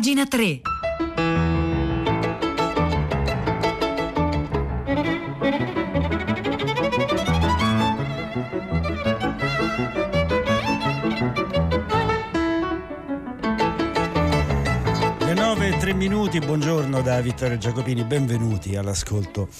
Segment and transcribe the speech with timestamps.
[0.00, 0.62] Pagina 3.
[15.18, 19.50] Le 9 e 3 minuti, buongiorno da Vittorio Giacopini, benvenuti all'ascolto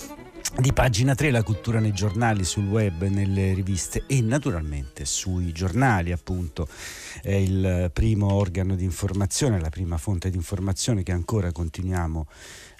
[0.60, 6.12] di pagina 3 la cultura nei giornali, sul web, nelle riviste e naturalmente sui giornali
[6.12, 6.68] appunto
[7.22, 12.26] è il primo organo di informazione, la prima fonte di informazione che ancora continuiamo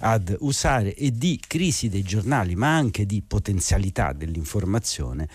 [0.01, 5.29] ad usare e di crisi dei giornali ma anche di potenzialità dell'informazione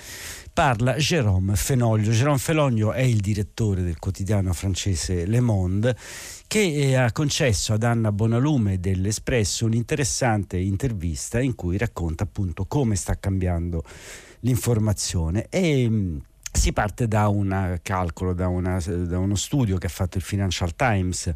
[0.54, 2.12] parla Jérôme Fenoglio.
[2.12, 5.96] Jérôme Fenoglio è il direttore del quotidiano francese Le Monde
[6.48, 12.95] che eh, ha concesso ad Anna Bonalume dell'Espresso un'interessante intervista in cui racconta appunto come
[12.95, 13.84] sta cambiando
[14.41, 15.48] l'informazione.
[15.49, 16.18] E mm,
[16.52, 20.76] si parte da un calcolo, da, una, da uno studio che ha fatto il Financial
[20.76, 21.34] Times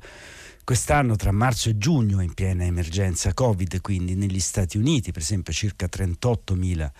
[0.63, 5.51] quest'anno tra marzo e giugno in piena emergenza Covid, quindi negli Stati Uniti per esempio
[5.51, 6.91] circa 38 mila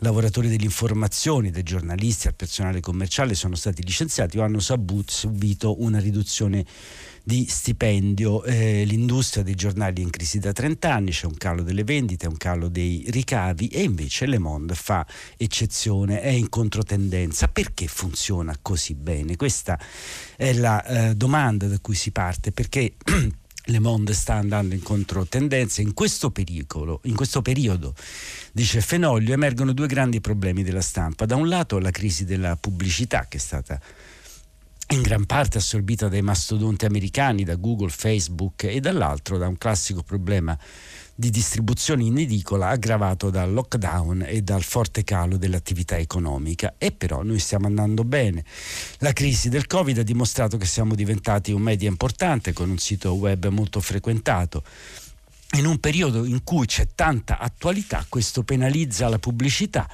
[0.00, 6.64] lavoratori dell'informazione, dei giornalisti, al personale commerciale sono stati licenziati o hanno subito una riduzione
[7.28, 8.42] di stipendio.
[8.42, 12.26] Eh, l'industria dei giornali è in crisi da 30 anni, c'è un calo delle vendite,
[12.26, 17.48] un calo dei ricavi e invece Le Monde fa eccezione, è in controtendenza.
[17.48, 19.36] Perché funziona così bene?
[19.36, 19.78] Questa
[20.36, 22.94] è la eh, domanda da cui si parte, perché
[23.62, 25.82] Le Monde sta andando in controtendenza.
[25.82, 27.94] In questo, pericolo, in questo periodo,
[28.52, 31.26] dice Fenoglio, emergono due grandi problemi della stampa.
[31.26, 33.78] Da un lato la crisi della pubblicità che è stata
[34.90, 40.02] in gran parte assorbita dai mastodonti americani, da Google, Facebook e dall'altro da un classico
[40.02, 40.58] problema
[41.14, 46.74] di distribuzione in edicola aggravato dal lockdown e dal forte calo dell'attività economica.
[46.78, 48.44] E però noi stiamo andando bene.
[48.98, 53.12] La crisi del Covid ha dimostrato che siamo diventati un media importante con un sito
[53.14, 54.62] web molto frequentato.
[55.56, 59.88] In un periodo in cui c'è tanta attualità, questo penalizza la pubblicità,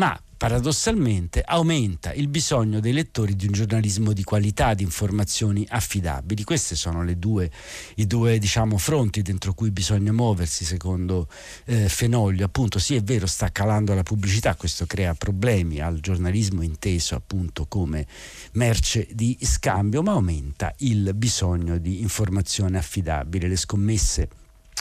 [0.00, 6.42] ma paradossalmente aumenta il bisogno dei lettori di un giornalismo di qualità, di informazioni affidabili.
[6.42, 7.50] Questi sono due,
[7.96, 11.28] i due diciamo, fronti dentro cui bisogna muoversi, secondo
[11.66, 12.46] eh, Fenoglio.
[12.46, 17.66] Appunto, sì, è vero, sta calando la pubblicità, questo crea problemi al giornalismo inteso appunto
[17.66, 18.06] come
[18.52, 23.48] merce di scambio, ma aumenta il bisogno di informazione affidabile.
[23.48, 24.28] Le scommesse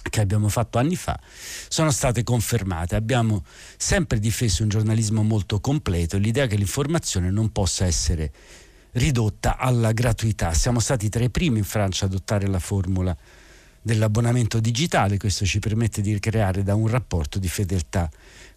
[0.09, 1.19] che abbiamo fatto anni fa
[1.67, 2.95] sono state confermate.
[2.95, 3.43] Abbiamo
[3.77, 8.31] sempre difeso un giornalismo molto completo e l'idea che l'informazione non possa essere
[8.93, 10.53] ridotta alla gratuità.
[10.53, 13.15] Siamo stati tra i primi in Francia ad adottare la formula
[13.81, 18.09] dell'abbonamento digitale, questo ci permette di creare da un rapporto di fedeltà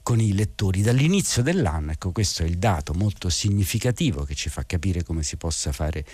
[0.02, 0.82] con i lettori.
[0.82, 5.36] Dall'inizio dell'anno, ecco questo è il dato molto significativo che ci fa capire come si
[5.36, 6.04] possa fare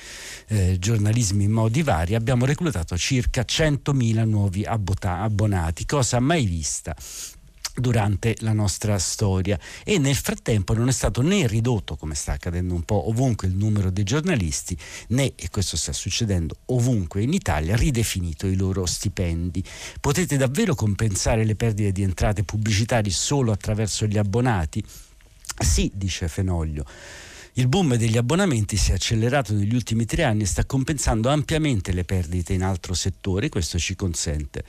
[0.48, 6.94] eh, giornalismo in modi vari, abbiamo reclutato circa 100.000 nuovi abbonati, cosa mai vista
[7.80, 9.58] durante la nostra storia.
[9.84, 13.54] E nel frattempo non è stato né ridotto come sta accadendo un po' ovunque il
[13.54, 14.76] numero dei giornalisti
[15.08, 19.62] né e questo sta succedendo ovunque in Italia ridefinito i loro stipendi.
[20.00, 24.84] Potete davvero compensare le perdite di entrate pubblicitarie solo attraverso gli abbonati?
[25.60, 26.84] Sì, dice Fenoglio
[27.54, 31.92] il boom degli abbonamenti si è accelerato negli ultimi tre anni e sta compensando ampiamente
[31.92, 33.48] le perdite in altro settore.
[33.48, 34.64] Questo ci consente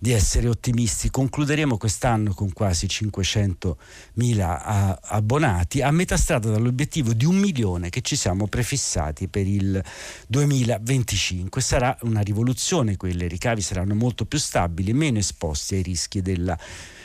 [0.00, 1.10] di essere ottimisti.
[1.10, 8.16] Concluderemo quest'anno con quasi 500.000 abbonati, a metà strada dall'obiettivo di un milione che ci
[8.16, 9.82] siamo prefissati per il
[10.26, 11.60] 2025.
[11.60, 16.58] Sarà una rivoluzione, quelle ricavi saranno molto più stabili, meno esposti ai rischi della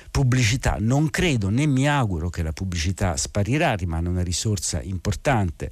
[0.09, 0.78] pubblicità.
[0.80, 5.72] Non credo né mi auguro che la pubblicità sparirà, rimane una risorsa importante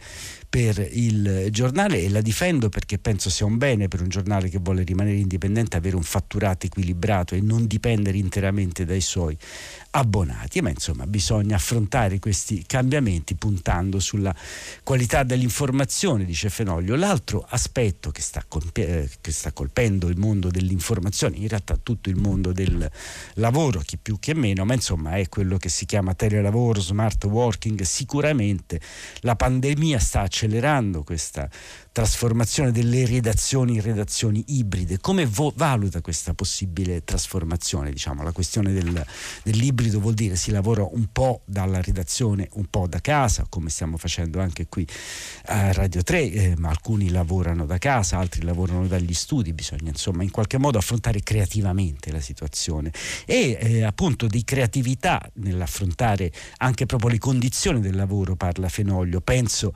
[0.49, 4.59] per il giornale e la difendo perché penso sia un bene per un giornale che
[4.59, 9.37] vuole rimanere indipendente avere un fatturato equilibrato e non dipendere interamente dai suoi
[9.91, 14.33] abbonati, ma insomma bisogna affrontare questi cambiamenti puntando sulla
[14.83, 16.95] qualità dell'informazione, dice Fenoglio.
[16.95, 22.15] L'altro aspetto che sta, colpe- che sta colpendo il mondo dell'informazione, in realtà tutto il
[22.15, 22.89] mondo del
[23.35, 27.81] lavoro, chi più chi meno, ma insomma è quello che si chiama telelavoro, smart working,
[27.81, 28.79] sicuramente
[29.21, 30.36] la pandemia sta accelerando
[31.03, 31.49] questa
[31.91, 34.99] trasformazione delle redazioni in redazioni ibride.
[34.99, 37.89] Come vo- valuta questa possibile trasformazione?
[37.89, 39.03] Diciamo, la questione del,
[39.41, 43.97] dell'ibrido vuol dire si lavora un po' dalla redazione, un po' da casa, come stiamo
[43.97, 44.87] facendo anche qui
[45.45, 50.21] a Radio 3, eh, ma alcuni lavorano da casa, altri lavorano dagli studi, bisogna insomma
[50.21, 52.91] in qualche modo affrontare creativamente la situazione
[53.25, 59.19] e eh, appunto di creatività nell'affrontare anche proprio le condizioni del lavoro, parla Fenoglio.
[59.21, 59.73] Penso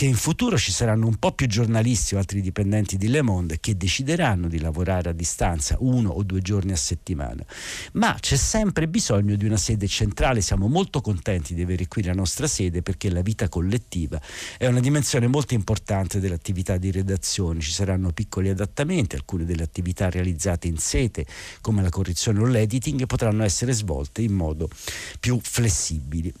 [0.00, 3.60] che in futuro ci saranno un po' più giornalisti o altri dipendenti di Le Monde
[3.60, 7.44] che decideranno di lavorare a distanza uno o due giorni a settimana,
[7.92, 12.14] ma c'è sempre bisogno di una sede centrale, siamo molto contenti di avere qui la
[12.14, 14.18] nostra sede perché la vita collettiva
[14.56, 20.08] è una dimensione molto importante dell'attività di redazione, ci saranno piccoli adattamenti, alcune delle attività
[20.08, 21.26] realizzate in sete
[21.60, 24.66] come la correzione o l'editing potranno essere svolte in modo
[25.20, 26.32] più flessibile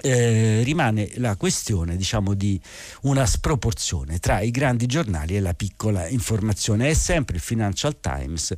[0.00, 2.60] eh, rimane la questione diciamo, di
[3.02, 6.88] una sproporzione tra i grandi giornali e la piccola informazione.
[6.88, 8.54] È sempre il Financial Times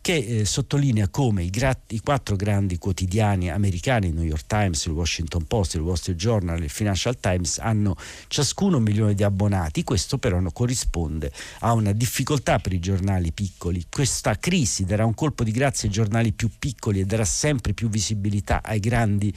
[0.00, 4.84] che eh, sottolinea come i, gra- i, quattro grandi quotidiani americani, il New York Times,
[4.84, 7.96] il Washington Post, il Wall Street Journal e il Financial Times, hanno
[8.28, 9.82] ciascuno un milione di abbonati.
[9.82, 13.84] Questo però non corrisponde a una difficoltà per i giornali piccoli.
[13.90, 17.88] Questa crisi darà un colpo di grazia ai giornali più piccoli e darà sempre più
[17.88, 19.34] visibilità ai grandi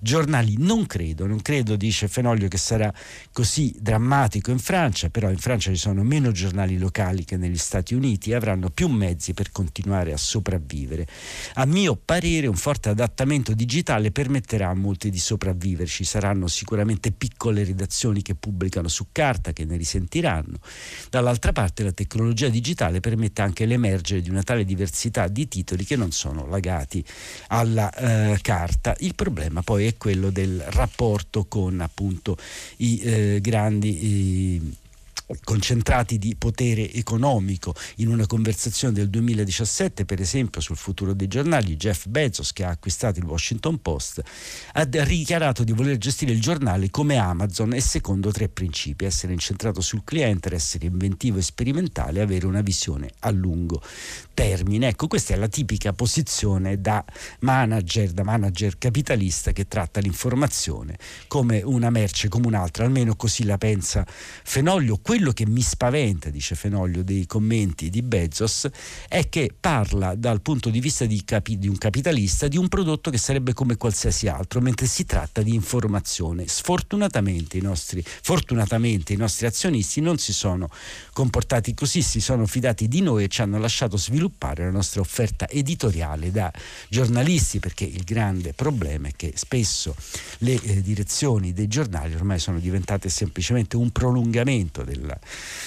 [0.00, 0.54] giornali.
[0.58, 2.92] Non credo, non credo, dice Fenoglio, che sarà
[3.32, 7.94] così drammatico in Francia, però in Francia ci sono meno giornali locali che negli Stati
[7.94, 11.04] Uniti e avranno più mezzi per continuare a sopravvivere.
[11.54, 17.10] A mio parere un forte adattamento digitale permetterà a molti di sopravvivere, ci saranno sicuramente
[17.10, 20.58] piccole redazioni che pubblicano su carta che ne risentiranno.
[21.10, 25.96] Dall'altra parte la tecnologia digitale permette anche l'emergere di una tale diversità di titoli che
[25.96, 27.04] non sono legati
[27.48, 28.94] alla eh, carta.
[29.00, 30.82] Il problema poi è quello del rapporto
[31.46, 32.36] con appunto
[32.78, 34.82] i eh, grandi
[35.42, 37.74] concentrati di potere economico.
[37.96, 42.70] In una conversazione del 2017, per esempio, sul futuro dei giornali, Jeff Bezos, che ha
[42.70, 44.22] acquistato il Washington Post,
[44.72, 49.80] ha dichiarato di voler gestire il giornale come Amazon e secondo tre principi: essere incentrato
[49.80, 53.82] sul cliente, essere inventivo e sperimentale, avere una visione a lungo
[54.34, 54.88] termine.
[54.88, 57.04] Ecco, questa è la tipica posizione da
[57.40, 60.98] manager, da manager capitalista che tratta l'informazione
[61.28, 64.98] come una merce come un'altra, almeno così la pensa Fenoglio.
[65.14, 68.68] Quello che mi spaventa, dice Fenoglio, dei commenti di Bezos
[69.06, 73.10] è che parla dal punto di vista di, capi- di un capitalista di un prodotto
[73.10, 76.48] che sarebbe come qualsiasi altro, mentre si tratta di informazione.
[76.48, 80.68] Sfortunatamente i nostri, fortunatamente i nostri azionisti non si sono
[81.12, 85.48] comportati così, si sono fidati di noi e ci hanno lasciato sviluppare la nostra offerta
[85.48, 86.52] editoriale da
[86.88, 89.94] giornalisti perché il grande problema è che spesso
[90.38, 95.02] le eh, direzioni dei giornali ormai sono diventate semplicemente un prolungamento della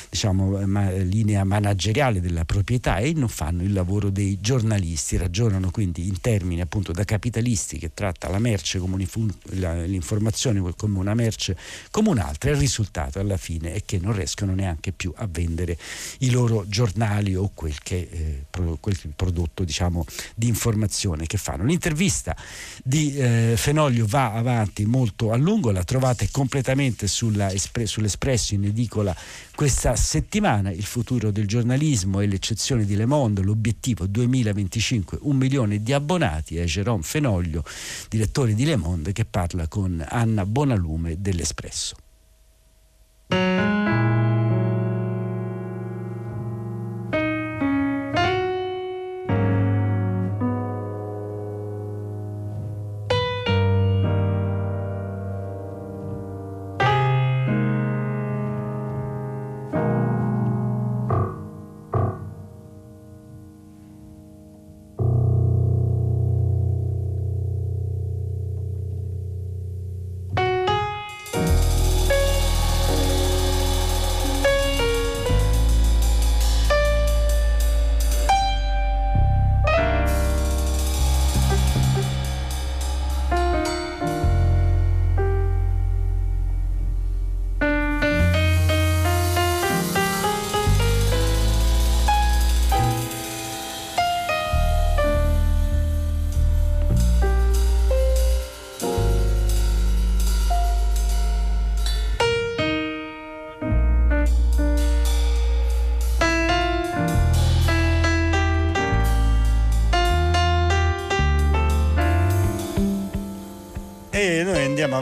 [0.09, 6.07] diciamo, ma, linea manageriale della proprietà e non fanno il lavoro dei giornalisti, ragionano quindi
[6.07, 11.57] in termini appunto da capitalisti che tratta la merce come l'informazione come una merce
[11.91, 15.77] come un'altra e il risultato alla fine è che non riescono neanche più a vendere
[16.19, 18.45] i loro giornali o quel che eh,
[18.79, 20.05] quel prodotto diciamo,
[20.35, 21.63] di informazione che fanno.
[21.63, 22.35] L'intervista
[22.83, 29.15] di eh, Fenoglio va avanti molto a lungo, la trovate completamente sulla, sull'Espresso in edicola
[29.55, 35.81] questa settimana, il futuro del giornalismo e l'eccezione di Le Monde, l'obiettivo 2025, un milione
[35.81, 37.63] di abbonati, è Jérôme Fenoglio,
[38.09, 41.95] direttore di Le Monde, che parla con Anna Bonalume dell'Espresso.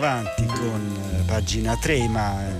[0.05, 2.53] Avanti con eh, pagina 3, ma eh,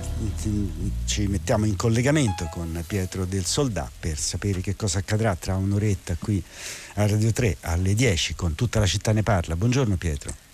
[1.04, 6.16] ci mettiamo in collegamento con Pietro del Soldà per sapere che cosa accadrà tra un'oretta
[6.18, 6.42] qui
[6.94, 9.54] a Radio 3 alle 10 con tutta la città ne parla.
[9.54, 10.45] Buongiorno Pietro.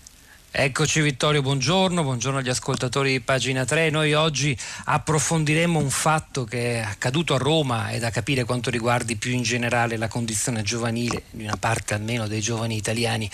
[0.55, 3.89] Eccoci Vittorio, buongiorno, buongiorno agli ascoltatori di pagina 3.
[3.89, 9.15] Noi oggi approfondiremo un fatto che è accaduto a Roma e da capire quanto riguardi
[9.15, 13.27] più in generale la condizione giovanile di una parte almeno dei giovani italiani.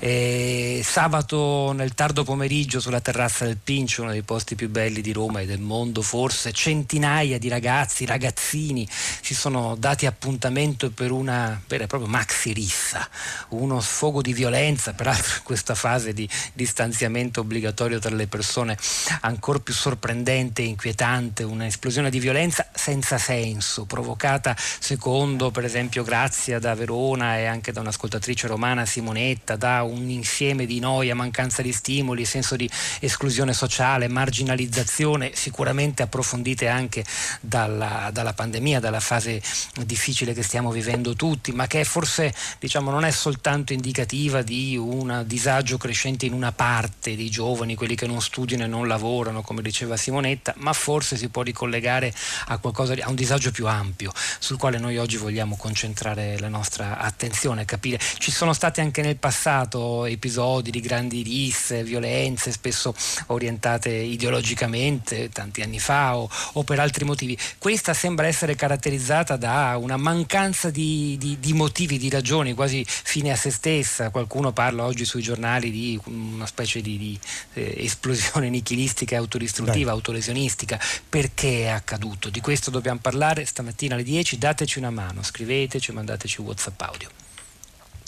[0.00, 5.12] E sabato nel tardo pomeriggio sulla terrazza del Pincio, uno dei posti più belli di
[5.12, 11.62] Roma e del mondo forse, centinaia di ragazzi, ragazzini si sono dati appuntamento per una
[11.68, 13.08] vera e propria maxi rissa,
[13.50, 18.76] uno sfogo di violenza, peraltro in questa fase di, di distanziamento obbligatorio tra le persone
[19.20, 26.58] ancora più sorprendente e inquietante, un'esplosione di violenza senza senso, provocata secondo per esempio Grazia
[26.58, 31.72] da Verona e anche da un'ascoltatrice romana Simonetta, da un insieme di noia, mancanza di
[31.72, 32.68] stimoli, senso di
[33.00, 37.04] esclusione sociale, marginalizzazione, sicuramente approfondite anche
[37.40, 39.42] dalla, dalla pandemia, dalla fase
[39.84, 45.24] difficile che stiamo vivendo tutti, ma che forse diciamo, non è soltanto indicativa di un
[45.26, 49.62] disagio crescente in una parte dei giovani, quelli che non studiano e non lavorano, come
[49.62, 52.14] diceva Simonetta, ma forse si può ricollegare
[52.46, 56.98] a, qualcosa, a un disagio più ampio sul quale noi oggi vogliamo concentrare la nostra
[56.98, 57.98] attenzione, capire.
[57.98, 62.94] Ci sono stati anche nel passato episodi di grandi risse, violenze, spesso
[63.26, 67.36] orientate ideologicamente, tanti anni fa o, o per altri motivi.
[67.58, 73.32] Questa sembra essere caratterizzata da una mancanza di, di, di motivi, di ragioni, quasi fine
[73.32, 74.10] a se stessa.
[74.10, 77.18] Qualcuno parla oggi sui giornali di una una specie di, di
[77.54, 79.94] eh, esplosione nichilistica e autodistruttiva, Dai.
[79.94, 80.78] autolesionistica.
[81.08, 82.30] Perché è accaduto?
[82.30, 84.38] Di questo dobbiamo parlare stamattina alle 10.
[84.38, 87.08] Dateci una mano, scriveteci, mandateci WhatsApp audio.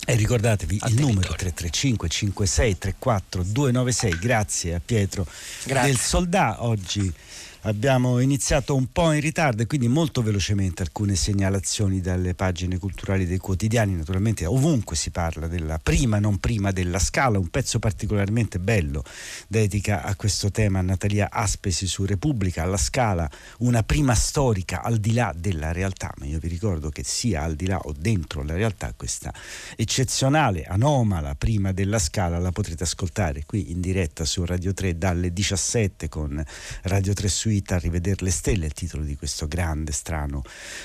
[0.09, 4.19] E ricordatevi Al il numero 335 56 34 296.
[4.19, 5.27] Grazie a Pietro
[5.65, 5.89] Grazie.
[5.89, 7.13] del Soldà oggi
[7.61, 13.25] Abbiamo iniziato un po' in ritardo e quindi molto velocemente alcune segnalazioni dalle pagine culturali
[13.25, 13.95] dei quotidiani.
[13.95, 19.03] Naturalmente ovunque si parla della prima, non prima della scala, un pezzo particolarmente bello
[19.47, 25.13] dedica a questo tema Natalia Aspesi su Repubblica, alla scala, una prima storica al di
[25.13, 28.53] là della realtà, ma io vi ricordo che sia al di là o dentro la
[28.53, 29.33] realtà questa
[29.75, 35.33] eccezionale, anomala prima della scala la potrete ascoltare qui in diretta su Radio 3 dalle
[35.33, 36.41] 17 con
[36.83, 40.41] Radio 3 Suite Suite a rivedere le stelle, il titolo di questo grande, strano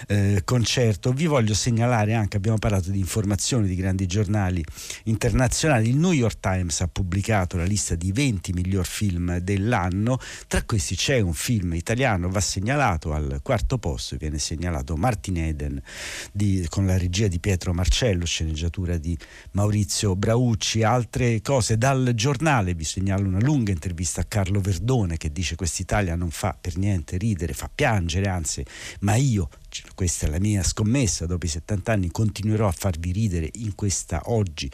[0.07, 1.11] eh, concerto.
[1.11, 4.64] Vi voglio segnalare anche, abbiamo parlato di informazioni di grandi giornali
[5.07, 10.62] internazionali, il New York Times ha pubblicato la lista di 20 miglior film dell'anno, tra
[10.62, 15.83] questi c'è un film italiano, va segnalato al quarto posto, viene segnalato Martin Eden
[16.31, 19.19] di, con la regia di Pietro Marcello, sceneggiatura di
[19.54, 25.33] Maurizio Braucci, altre cose dal giornale, vi segnalo una lunga intervista a Carlo Verdone che
[25.33, 28.64] dice quest'Italia non fa per niente ridere, fa piangere, anzi,
[29.00, 29.49] ma io,
[29.94, 34.23] questa è la mia scommessa, dopo i 70 anni continuerò a farvi ridere in questa
[34.26, 34.71] oggi,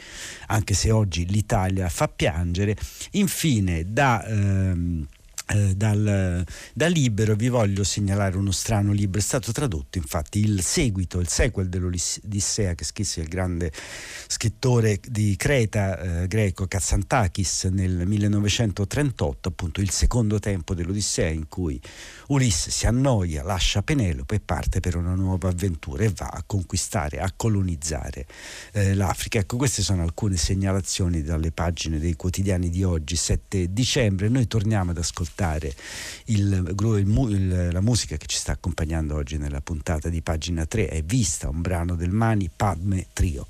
[0.47, 2.75] anche se oggi l'Italia fa piangere.
[3.11, 4.25] Infine, da...
[4.25, 5.07] Ehm,
[5.51, 10.61] eh, dal, dal, libero vi voglio segnalare uno strano libro, è stato tradotto infatti il
[10.61, 13.71] seguito, il sequel dell'Odissea che scrisse il grande
[14.27, 21.81] scrittore di Creta eh, greco Katsantakis nel 1938, appunto il secondo tempo dell'Odissea in cui
[22.27, 27.21] Ulisse si annoia, lascia Penelope e parte per una nuova avventura e va a conquistare,
[27.21, 28.27] a colonizzare
[28.73, 29.39] eh, l'Africa.
[29.39, 34.29] Ecco, queste sono alcune segnalazioni dalle pagine dei quotidiani di oggi, 7 dicembre.
[34.29, 35.37] Noi torniamo ad ascoltare
[36.25, 40.87] il, il, il, la musica che ci sta accompagnando oggi nella puntata di pagina 3.
[40.87, 43.47] È Vista, un brano del Mani Padme Trio.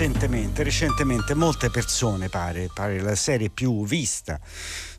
[0.00, 4.40] Recentemente, recentemente molte persone pare, pare la serie più vista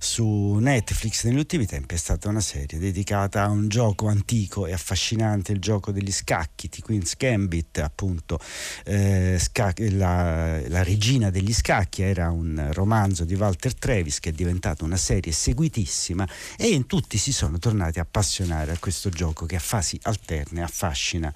[0.04, 4.74] su Netflix negli ultimi tempi è stata una serie dedicata a un gioco antico e
[4.74, 8.40] affascinante, il gioco degli scacchi di Queen's Gambit, appunto
[8.86, 14.32] eh, sca- la, la, regina degli scacchi era un romanzo di Walter Travis che è
[14.32, 16.28] diventato una serie seguitissima
[16.58, 20.64] e in tutti si sono tornati a appassionare a questo gioco che a fasi alterne
[20.64, 21.32] affascina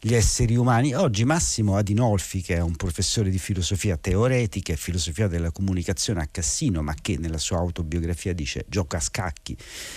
[0.00, 0.94] gli esseri umani.
[0.94, 6.28] Oggi Massimo Adinolfi, che è un professore di filosofia teoretica e filosofia della comunicazione a
[6.30, 9.56] Cassino, ma che nella sua autobiografia autobiografia dice gioca a scacchi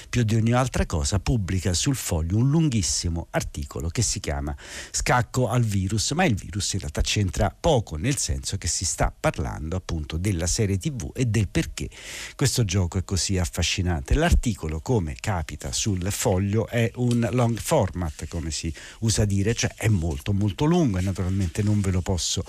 [0.10, 4.56] più di ogni altra cosa, pubblica sul foglio un lunghissimo articolo che si chiama
[4.92, 9.14] Scacco al virus, ma il virus in realtà c'entra poco, nel senso che si sta
[9.18, 11.90] parlando appunto della serie TV e del perché
[12.36, 14.16] questo gioco è così affascinante.
[14.16, 19.88] L'articolo, come capita sul foglio, è un long format, come si usa dire, cioè è
[19.88, 22.44] molto molto lungo e naturalmente non ve lo posso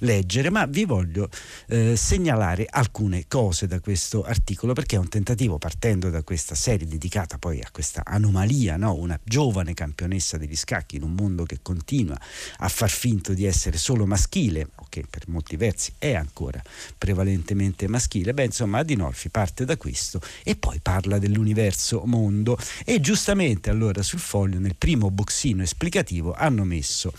[0.00, 1.28] leggere, ma vi voglio
[1.68, 6.56] eh, segnalare alcune cose da questo articolo perché è un un tentativo partendo da questa
[6.56, 8.94] serie dedicata poi a questa anomalia, no?
[8.94, 12.18] una giovane campionessa degli scacchi in un mondo che continua
[12.58, 14.68] a far finto di essere solo maschile,
[15.00, 16.62] che per molti versi è ancora
[16.96, 22.58] prevalentemente maschile, beh insomma Adinolfi parte da questo e poi parla dell'universo mondo.
[22.84, 27.12] E giustamente allora sul foglio nel primo boxino esplicativo hanno messo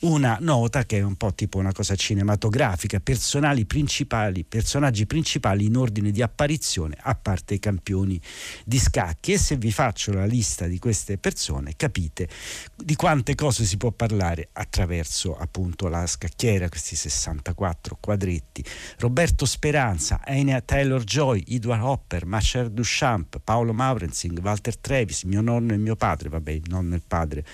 [0.00, 5.76] una nota che è un po' tipo una cosa cinematografica, personali principali, personaggi principali in
[5.76, 8.20] ordine di apparizione, apparizione parte i campioni
[8.64, 9.32] di scacchi.
[9.32, 12.28] E se vi faccio la lista di queste persone capite
[12.76, 18.64] di quante cose si può parlare attraverso appunto la scacchiera, questi 64 quadretti.
[18.98, 25.72] Roberto Speranza, Enya Taylor Joy, Edward Hopper, Marcel Duchamp, Paolo Maurenzing, Walter Trevis, mio nonno
[25.72, 27.44] e mio padre, vabbè, il nonno e il padre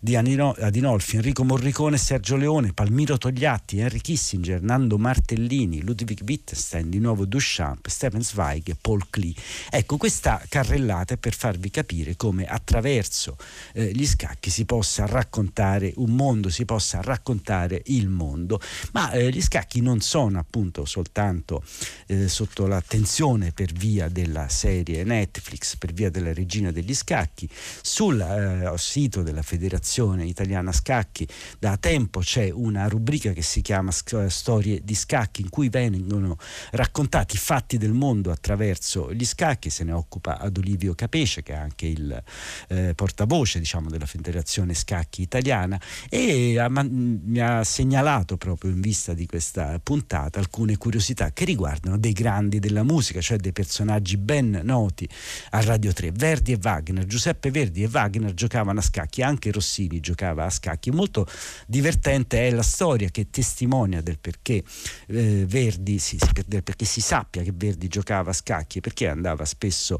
[0.00, 6.98] di Adinolfi, Enrico Morricone, Sergio Leone, Palmiro Togliatti, Henry Kissinger, Nando Martellini, Ludwig Wittgenstein, di
[6.98, 9.34] nuovo Duchamp, Stephen Zweig, Paul Klee.
[9.70, 13.36] Ecco, questa carrellata è per farvi capire come attraverso
[13.74, 18.60] eh, gli scacchi si possa raccontare un mondo, si possa raccontare il mondo,
[18.92, 21.62] ma eh, gli scacchi non sono appunto soltanto
[22.06, 27.48] eh, sotto l'attenzione per via della serie Netflix, per via della regina degli scacchi,
[27.82, 31.26] sul eh, sito della Federazione Italiana Scacchi
[31.58, 36.36] da tempo c'è una rubrica che si chiama Storie di scacchi in cui vengono
[36.72, 41.56] raccontati fatti del mondo attraverso gli scacchi, se ne occupa ad Olivio Capece che è
[41.56, 42.22] anche il
[42.68, 45.80] eh, portavoce diciamo, della Federazione Scacchi Italiana.
[46.08, 51.98] E ha, mi ha segnalato proprio in vista di questa puntata alcune curiosità che riguardano
[51.98, 55.08] dei grandi della musica, cioè dei personaggi ben noti
[55.50, 59.98] a Radio 3, Verdi e Wagner, Giuseppe Verdi e Wagner giocavano a scacchi, anche Rossini
[59.98, 61.26] giocava a scacchi, molto
[61.66, 64.62] divertente è la storia che testimonia del perché
[65.06, 66.16] eh, Verdi, si,
[66.62, 69.98] perché si sappia che Verdi giocava a scacchi, perché andava spesso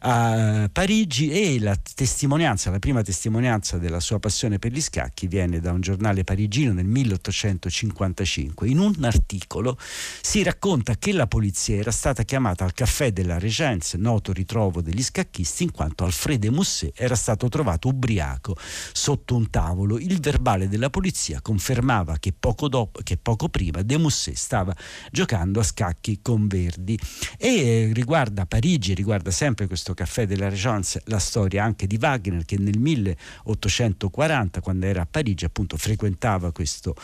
[0.00, 5.60] a Parigi e la testimonianza, la prima testimonianza della sua passione per gli scacchi viene
[5.60, 8.23] da un giornale parigino nel 1855.
[8.64, 13.96] In un articolo si racconta che la polizia era stata chiamata al caffè della Regence,
[13.96, 18.56] noto ritrovo degli scacchisti, in quanto Alfred Musset era stato trovato ubriaco
[18.92, 19.98] sotto un tavolo.
[19.98, 24.74] Il verbale della polizia confermava che poco, dopo, che poco prima De Musset stava
[25.10, 26.98] giocando a scacchi con Verdi.
[27.38, 32.44] E riguarda riguarda Parigi, riguarda sempre questo caffè della Regence, la storia anche di Wagner
[32.44, 36.94] che nel 1840, quando era a Parigi, appunto frequentava questo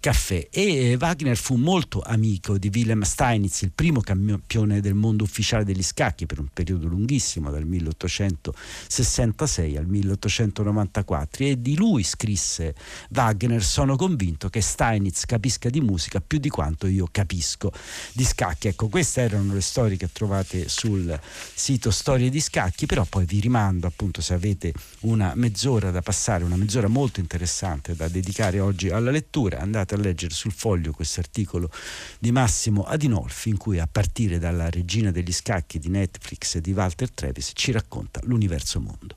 [0.00, 0.48] caffè.
[0.50, 5.64] E eh, Wagner fu molto amico di Wilhelm Steinitz, il primo campione del mondo ufficiale
[5.64, 12.74] degli scacchi per un periodo lunghissimo, dal 1866 al 1894 e di lui scrisse
[13.10, 17.70] Wagner, sono convinto che Steinitz capisca di musica più di quanto io capisco
[18.12, 18.68] di scacchi.
[18.68, 21.20] Ecco, queste erano le storie che trovate sul
[21.52, 26.42] sito Storie di Scacchi, però poi vi rimando appunto se avete una mezz'ora da passare,
[26.44, 31.20] una mezz'ora molto interessante da dedicare oggi alla lettura, andate a leggere sul foglio questo
[31.20, 31.70] articolo
[32.18, 37.10] di Massimo Adinolfi in cui a partire dalla regina degli scacchi di Netflix di Walter
[37.10, 39.14] Travis ci racconta l'universo mondo.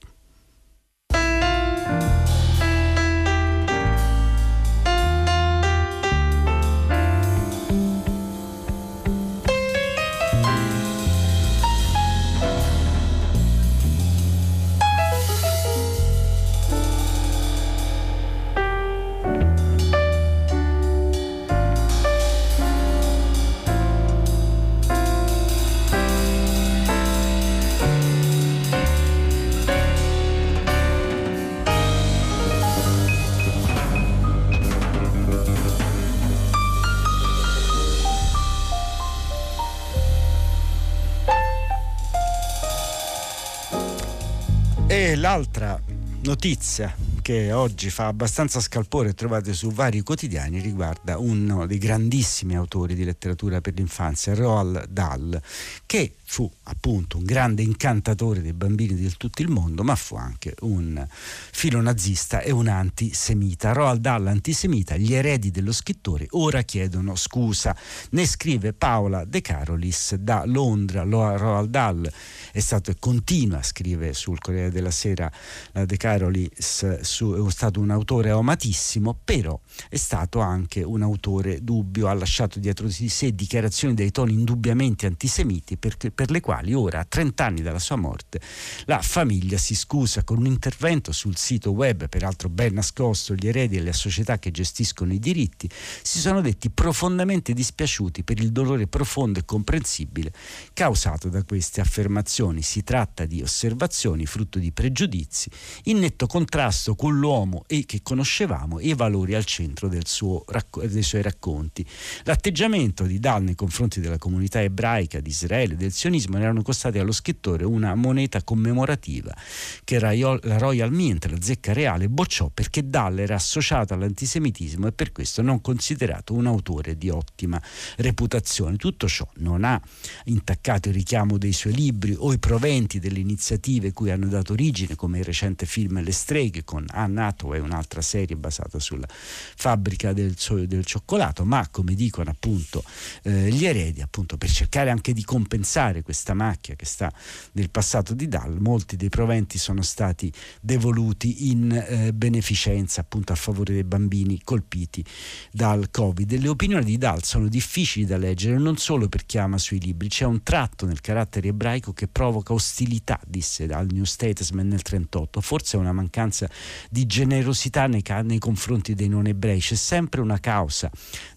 [46.37, 46.93] Notizia
[47.27, 53.03] che oggi fa abbastanza scalpore, trovate su vari quotidiani, riguarda uno dei grandissimi autori di
[53.03, 55.41] letteratura per l'infanzia, Roald Dahl,
[55.85, 60.55] che fu appunto un grande incantatore dei bambini di tutto il mondo, ma fu anche
[60.61, 63.73] un filo nazista e un antisemita.
[63.73, 67.75] Roald Dahl antisemita, gli eredi dello scrittore ora chiedono scusa.
[68.11, 71.03] Ne scrive Paola De Carolis da Londra.
[71.03, 72.09] Roald Dahl
[72.51, 75.29] è stato e continua, scrive sul Corriere della Sera
[75.71, 82.13] De Carolis, è stato un autore amatissimo, però è stato anche un autore dubbio, ha
[82.13, 87.05] lasciato dietro di sé dichiarazioni dai toni indubbiamente antisemiti perché per le quali ora, a
[87.05, 88.39] 30 anni dalla sua morte,
[88.85, 93.77] la famiglia si scusa con un intervento sul sito web, peraltro ben nascosto, gli eredi
[93.77, 95.69] e le società che gestiscono i diritti,
[96.01, 100.31] si sono detti profondamente dispiaciuti per il dolore profondo e comprensibile
[100.73, 102.61] causato da queste affermazioni.
[102.61, 105.49] Si tratta di osservazioni frutto di pregiudizi
[105.83, 110.43] in netto contrasto con l'uomo e che conoscevamo e i valori al centro suo,
[110.83, 111.85] dei suoi racconti.
[112.23, 116.99] L'atteggiamento di Dal nei confronti della comunità ebraica di Israele e del sionismo erano costati
[116.99, 119.35] allo scrittore una moneta commemorativa
[119.83, 125.11] che la Royal Mint, la zecca reale, bocciò perché Dahl era associato all'antisemitismo e per
[125.11, 127.61] questo non considerato un autore di ottima
[127.97, 128.77] reputazione.
[128.77, 129.79] Tutto ciò non ha
[130.25, 134.95] intaccato il richiamo dei suoi libri o i proventi delle iniziative cui hanno dato origine,
[134.95, 140.35] come il recente film Le streghe con Anne Hathaway, un'altra serie basata sulla fabbrica del,
[140.67, 142.83] del cioccolato, ma come dicono appunto
[143.23, 147.11] eh, gli eredi, appunto per cercare anche di compensare questa macchia che sta
[147.53, 150.31] nel passato di Dal, molti dei proventi sono stati
[150.61, 155.03] devoluti in eh, beneficenza appunto a favore dei bambini colpiti
[155.51, 156.37] dal Covid.
[156.39, 160.07] Le opinioni di Dal sono difficili da leggere non solo per chi ama sui libri,
[160.07, 165.41] c'è un tratto nel carattere ebraico che provoca ostilità, disse al New Statesman nel 1938,
[165.41, 166.49] forse è una mancanza
[166.89, 170.89] di generosità nei, nei confronti dei non ebrei, c'è sempre una causa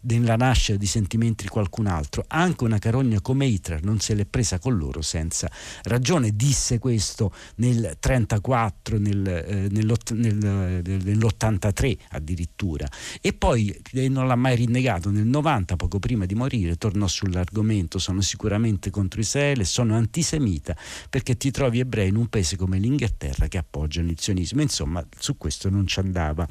[0.03, 4.24] nella nascita di sentimenti di qualcun altro, anche una carogna come Hitler non se l'è
[4.24, 5.50] presa con loro senza
[5.85, 6.35] ragione.
[6.35, 12.88] Disse questo nel 1934, nel, eh, nell', nel, nell'83 addirittura.
[13.20, 15.11] E poi eh, non l'ha mai rinnegato.
[15.11, 17.98] Nel 90, poco prima di morire, tornò sull'argomento.
[17.98, 20.76] Sono sicuramente contro Israele, sono antisemita
[21.09, 24.61] perché ti trovi ebrei in un paese come l'Inghilterra che appoggiano il sionismo.
[24.61, 26.47] Insomma, su questo non ci andava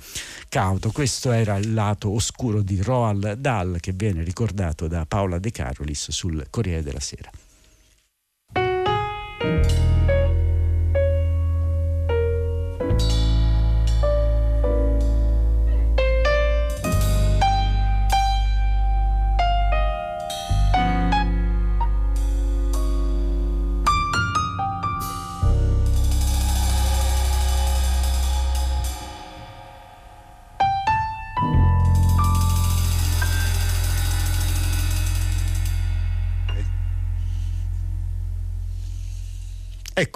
[0.47, 0.91] cauto.
[0.91, 6.11] Questo era il lato oscuro di Roald Dahl che viene ricordato da Paola De Carolis
[6.11, 7.29] sul Corriere della Sera.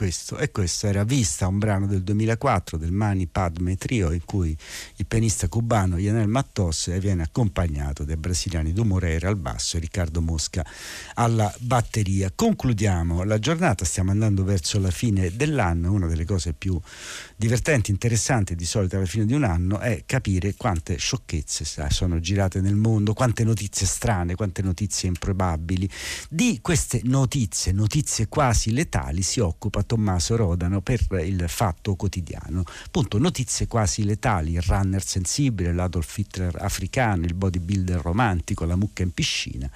[0.03, 4.55] Questo, e questo, era Vista, un brano del 2004 del Mani Padme Trio in cui
[4.97, 10.21] il pianista cubano Yanel Mattos viene accompagnato dai brasiliani Du Moreira al basso e Riccardo
[10.21, 10.65] Mosca
[11.13, 12.33] alla batteria.
[12.35, 16.77] Concludiamo la giornata, stiamo andando verso la fine dell'anno, una delle cose più
[17.37, 22.59] divertenti, interessanti di solito alla fine di un anno è capire quante sciocchezze sono girate
[22.59, 25.89] nel mondo, quante notizie strane, quante notizie improbabili.
[26.29, 32.63] Di queste notizie, notizie quasi letali, si occupa Tommaso Rodano per il Fatto Quotidiano.
[32.83, 39.03] Appunto, notizie quasi letali, il runner sensibile, l'Adolf Hitler africano, il bodybuilder romantico, la mucca
[39.03, 39.69] in piscina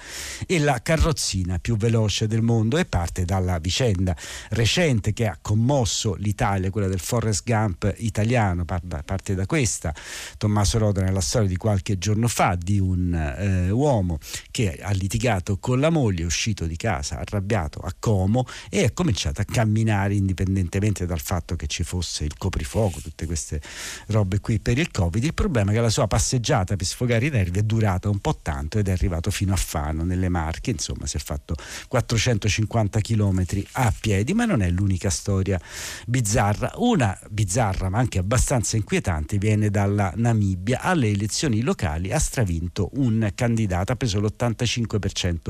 [0.47, 4.15] e la carrozzina più veloce del mondo e parte dalla vicenda
[4.49, 9.93] recente che ha commosso l'Italia, quella del Forrest Gump italiano, parte da questa.
[10.37, 14.17] Tommaso Rodano è la storia di qualche giorno fa di un eh, uomo
[14.49, 18.91] che ha litigato con la moglie, è uscito di casa arrabbiato a Como e ha
[18.91, 23.61] cominciato a camminare camminare indipendentemente dal fatto che ci fosse il coprifuoco, tutte queste
[24.07, 25.23] robe qui per il Covid.
[25.23, 28.39] Il problema è che la sua passeggiata per sfogare i nervi è durata un po'
[28.41, 31.55] tanto ed è arrivato fino a Fano, nelle Marche, insomma si è fatto
[31.87, 35.59] 450 km a piedi, ma non è l'unica storia
[36.05, 36.71] bizzarra.
[36.77, 40.81] Una bizzarra ma anche abbastanza inquietante viene dalla Namibia.
[40.81, 45.49] Alle elezioni locali ha stravinto un candidato, ha preso l'85%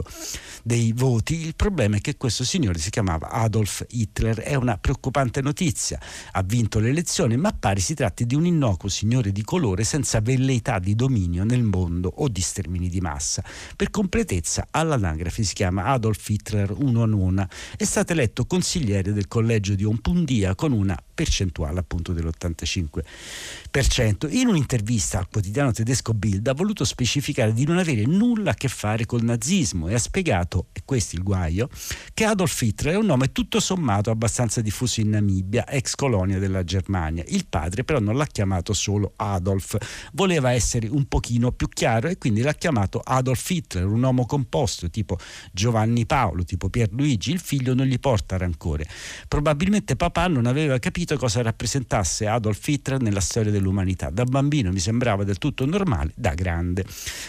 [0.64, 1.46] dei voti.
[1.46, 6.00] Il problema è che questo signore si chiamava Adolf Hitler è una preoccupante notizia.
[6.32, 10.22] Ha vinto le elezioni, ma pare si tratti di un innocuo signore di colore senza
[10.22, 13.44] velleità di dominio nel mondo o di stermini di massa.
[13.76, 17.48] Per completezza, all'anagrafe si chiama Adolf Hitler uno a nona.
[17.76, 24.34] È stato eletto consigliere del collegio di Ompundia con una percentuale appunto dell'85%.
[24.34, 28.70] In un'intervista al quotidiano tedesco Bild ha voluto specificare di non avere nulla a che
[28.70, 31.68] fare col nazismo e ha spiegato, e questo è il guaio,
[32.14, 36.64] che Adolf Hitler è un nome tutto sommato abbastanza diffuso in Namibia, ex colonia della
[36.64, 37.24] Germania.
[37.28, 39.78] Il padre però non l'ha chiamato solo Adolf,
[40.14, 44.90] voleva essere un pochino più chiaro e quindi l'ha chiamato Adolf Hitler, un uomo composto
[44.90, 45.18] tipo
[45.52, 47.32] Giovanni Paolo, tipo Pierluigi.
[47.32, 48.88] Il figlio non gli porta rancore.
[49.28, 54.10] Probabilmente papà non aveva capito cosa rappresentasse Adolf Hitler nella storia dell'umanità.
[54.10, 56.86] Da bambino mi sembrava del tutto normale, da grande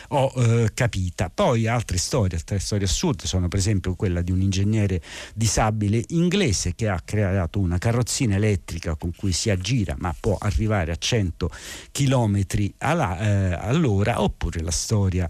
[0.09, 1.31] ho eh, capita.
[1.31, 5.01] Poi altre storie, altre storie assurde sono per esempio quella di un ingegnere
[5.35, 10.93] disabile inglese che ha creato una carrozzina elettrica con cui si aggira ma può arrivare
[10.93, 11.51] a 100
[11.93, 12.43] km
[12.79, 15.29] alla, eh, all'ora, oppure la storia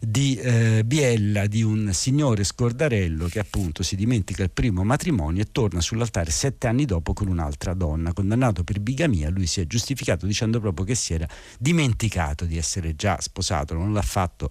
[0.00, 5.48] di eh, Biella di un signore scordarello che appunto si dimentica il primo matrimonio e
[5.50, 8.12] torna sull'altare sette anni dopo con un'altra donna.
[8.12, 12.94] Condannato per bigamia, lui si è giustificato dicendo proprio che si era dimenticato di essere
[12.94, 14.48] già sposato, non l'ha fatto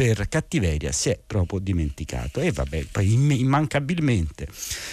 [0.00, 2.40] per cattiveria si è proprio dimenticato.
[2.40, 4.48] E vabbè poi immancabilmente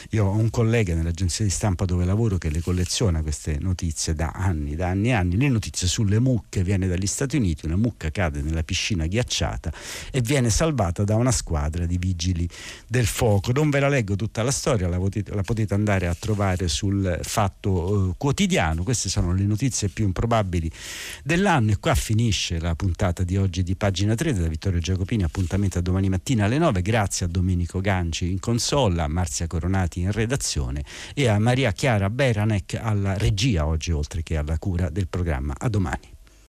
[0.09, 4.31] io ho un collega nell'agenzia di stampa dove lavoro che le colleziona queste notizie da
[4.33, 5.37] anni da anni e anni.
[5.37, 9.71] Le notizie sulle mucche viene dagli Stati Uniti una mucca cade nella piscina ghiacciata
[10.11, 12.47] e viene salvata da una squadra di vigili
[12.87, 13.51] del fuoco.
[13.51, 17.19] Non ve la leggo tutta la storia la potete, la potete andare a trovare sul
[17.21, 18.83] fatto eh, quotidiano.
[18.83, 20.69] Queste sono le notizie più improbabili
[21.23, 21.71] dell'anno.
[21.71, 25.81] E qua finisce la puntata di oggi di pagina 3 da Vittorio Giacopini, appuntamento a
[25.81, 26.81] domani mattina alle 9.
[26.81, 30.83] Grazie a Domenico Ganci in consolla, a Marzia Coronati in redazione
[31.13, 35.53] e a Maria Chiara Beranek alla regia oggi, oltre che alla cura del programma.
[35.57, 36.16] A domani.